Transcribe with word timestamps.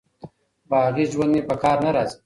باغي 0.69 1.05
ژوند 1.11 1.31
مي 1.33 1.41
په 1.49 1.55
کار 1.63 1.77
نه 1.85 1.89
راځي 1.95 2.17